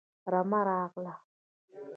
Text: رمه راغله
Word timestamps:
رمه 0.31 0.59
راغله 0.67 1.13